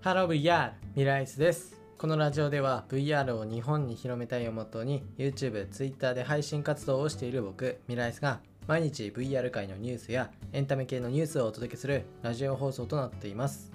[0.00, 1.76] ハロー VR ミライスです。
[1.98, 8.38] このラジオでは VR を日本に広めたいをモットーに YouTube、Twitter で配信活動をしている僕ミライスが
[8.68, 13.72] 毎日 VR 界のニュースやエンタメ系のニュースをお届けするラジオ放送となっています。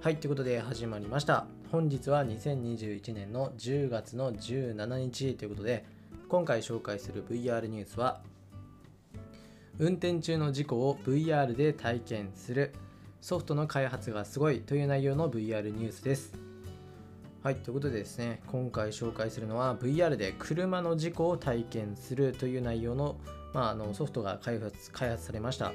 [0.00, 1.46] はいということで始まりました。
[1.72, 5.84] 本日は2021年の10月の17日ということで
[6.28, 8.20] 今回紹介する VR ニュースは
[9.80, 12.72] 運転中の事故を VR で体験する
[13.20, 16.32] ソフトの開発がすごいという内容の VR ニュースです。
[17.42, 23.16] はいということでですね今回紹介するのは VR で車の事故を体験するという内容の,、
[23.54, 25.72] まあ、あのソフトが開発開発されました。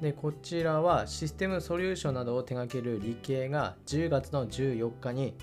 [0.00, 5.34] でこちらはシステムソリューションなどを手掛ける理系が10月の14日に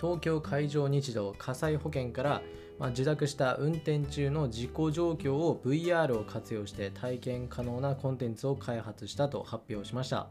[0.00, 2.42] 東京海上日動火災保険から
[2.80, 10.28] まあ、受諾した運転中の事故状況を VR を活用して体験可能なコンテンツを開発したと発表しました。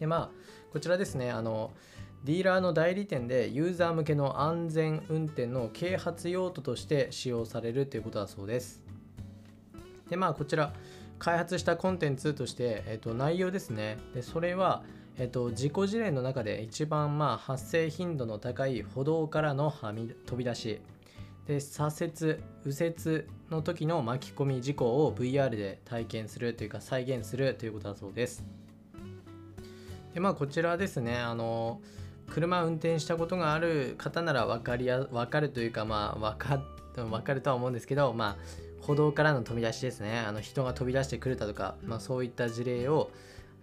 [0.00, 0.30] でまあ
[0.72, 1.70] こちらですねあの
[2.24, 8.82] ディーラーの代理店でユーザー向けの安全運転の啓発用途として使用されるということだそうです。
[10.08, 10.72] でまあこちら
[11.18, 13.98] 開発したコンテンツとして、えっと、内容ですね。
[14.14, 14.82] でそれは
[15.16, 20.80] えっと、事故事例の中で一番まあ発生頻度の高い歩道からのはみ飛び出し。
[21.46, 28.44] で左折右折の時の巻き込み事故を VR で体験するというか再現するということだそうです。
[30.14, 31.80] でまあこちらですねあの
[32.30, 36.62] 車運転したことがある方なら分かりや分かるというかまあ分か
[36.96, 38.36] 分かるとは思うんですけどまあ
[38.80, 40.20] 歩道からの飛び出しですね。
[40.20, 43.10] あの人が飛び出してくれたとか、まあ、そういった事例を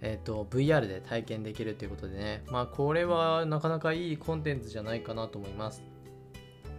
[0.02, 5.84] えーと、VR で体験できるということでね、まあ、これはなかなかいいコンテンツじゃないかなと思います。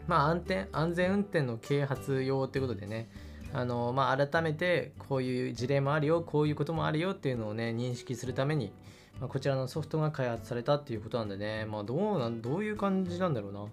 [0.09, 3.09] まあ、安全安全運転の啓発用ってことでね。
[3.53, 6.23] あの、まあ、改めてこういう事例もあるよ。
[6.23, 8.73] こういうこともあるよっていうのをね認識するために、
[9.20, 13.67] まあ、こちらのソフトが開発されたっていうことなんでね、まあ、どうなんどういう感じなんだろうな。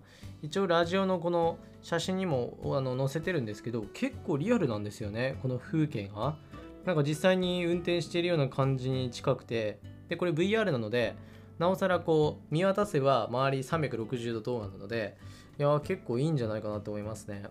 [0.44, 5.40] 一応ラジオのこの写真にもあの載せてるんですけど結構リアルなんですよね。
[5.41, 6.38] この風景が。
[6.85, 11.16] なんか実際に運転しているような感じに近くてでこれ VR なので
[11.59, 15.17] なおさらこう見渡せば周り360度動画なので
[15.59, 17.44] いや結構いいんじゃないかなと思いますね。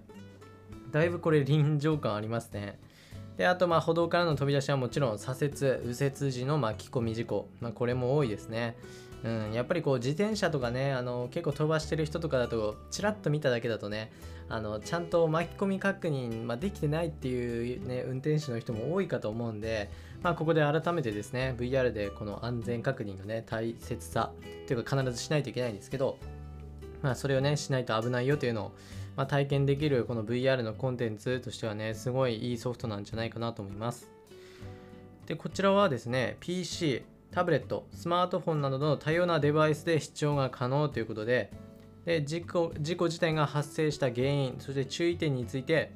[0.91, 2.79] だいぶこれ臨場感ありますね。
[3.39, 5.53] であとまあ歩道からの飛び出しはもちろん左折
[5.87, 8.77] 右折時の巻き込み事故、まあ、これも多いですね。
[9.25, 14.13] うん、やっぱりこう自転車とかねあの結構飛ばしてる人とかだとちらっと見ただけだとね
[14.49, 19.91] あのちゃんと巻き込み確認、まあ、できてないっていう、ね、運転手の人も多いかと思うんで、
[20.23, 24.31] まあ、ここで改めてですね VR でこの安全確認のね大切さ
[24.69, 26.17] というか必ずしないといけないんですけど
[27.03, 28.73] まあ、それをねしないと危ないよというのを、
[29.19, 34.09] まあ、体験できるこの VR のコンテンツとしてはねすごいいいソフトなんじゃないかなと思います。
[35.27, 37.03] でこちらはですね PC
[37.33, 41.51] タブレットスマートフォンなどの多様なデバイスで視聴が可能ということで
[42.05, 45.91] で事故事故自体が発生した原因そして注意点について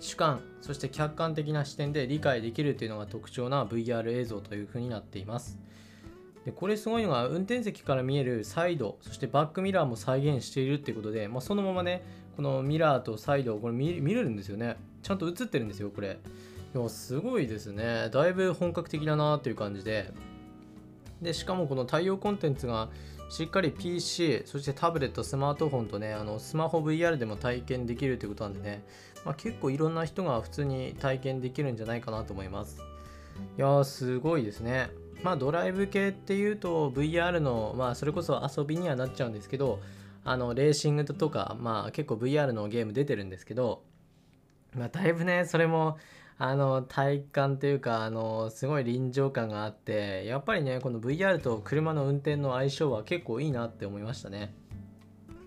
[0.00, 5.58] 主観そして客観的な視点で理解できるというのが特徴な VR 映像というふうになっています。
[6.44, 12.02] でこれすごいのが運転席から見えるサイドそしてバックミラーも再現しているっていうことで、まあ、そのままね
[12.36, 14.76] このミラーとサイドこれ見見れるんですよね。
[15.02, 16.18] ちゃんと映ってるんですよこれ。
[16.74, 18.08] いやすごいですね。
[18.10, 20.12] だいぶ本格的だなっていう感じで。
[21.20, 22.88] でしかもこの対応コンテンツが
[23.28, 28.84] しっかり PC そしてタブレットスマートフォンとねあのスマホ VR でも体験できるということなんでね、
[29.24, 32.82] まあ、結構いろんな人が普通に体験できるんじゃないかなと思います。
[33.56, 34.90] いやーすごいですね。
[35.22, 39.80] まあドライブ系っていうと VR のまあそれこそ遊びにはなっちゃうんですけど
[40.24, 43.82] あのレーシングとかまあ結構 VR のゲーム出てるんですけど
[44.74, 45.98] まあだいぶねそれも
[46.38, 54.54] あの体感というかあのすごい臨場感があってやっぱりねこの VR と車の運転の相性は結構いいなって思いましたね。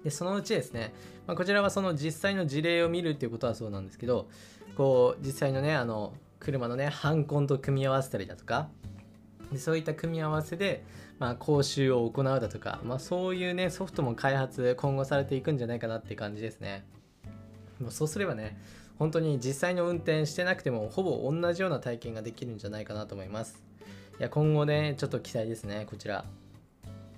[0.04, 0.94] でそのうちですね、
[1.26, 4.30] まあ、こちらはその実際の事例を見るっていうことはそうなんですけど
[4.78, 8.70] こう実際のねあの車のねハンコンと組み合わせたりだとか
[9.52, 10.84] でそういった組み合わせで、
[11.20, 16.86] まあ、講習を行うだとか、まあ、そういうねソフトも開発今後されていくんじゃないかなって感じですね。
[17.80, 18.58] もうそうすればね
[18.98, 23.64] 本当に実際の運転してなくてもほぼ同じような体験ができるんじゃないかなと思います。
[24.20, 26.26] いや今後ねちょっと期待ですねこちら。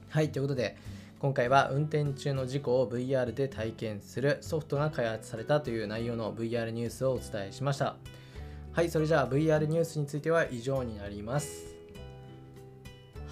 [0.09, 0.77] はいということで
[1.19, 7.95] 今回は運転中の事故を VR で体験するソフトが開発されたという内容の VR ニュースをお伝えしました。
[8.74, 11.76] はいそれじゃあ VR ニュースについては以上になります。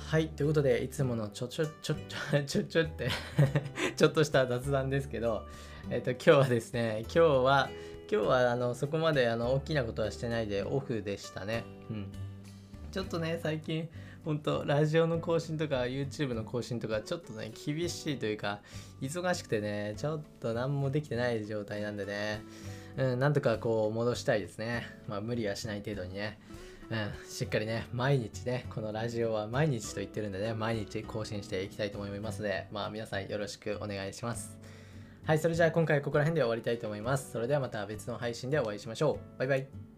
[0.06, 3.10] はいということでいつものちょちょちょちょちょちょって
[3.98, 5.48] ちょっとした雑談ですけど
[5.90, 7.70] えっ、と今日はですね今日は
[8.10, 11.64] 今日はあのそこまであの大きなことはしてないでオフでしたね。
[11.90, 12.12] うん。
[12.92, 13.90] ちょっとね最近
[14.24, 18.62] 本当ラジオの更新とか YouTube の更新とかちょっとね厳しいというか
[19.02, 22.44] 忙しくてねちょっと何もできてない状態なんでね。
[22.98, 24.86] うんなんとかこう戻したいですね。
[25.08, 26.38] まあ無理はしない程度にね。
[26.90, 34.58] うんしっかりね毎日ねこのラジオは毎日と言ってるんでね毎日更新していきたいと思いますのでまあ皆さんよろしくお願いします。
[35.26, 37.32] はいそれじゃあ今回ここら辺で終わりたいと思います。
[37.32, 39.40] それではまた別の配信でお会いしましょう。
[39.40, 39.95] バイバイ。